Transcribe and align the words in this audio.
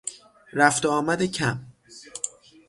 رفت 0.53 0.85
و 0.85 0.89
آمد 0.89 1.25
کم 1.25 1.59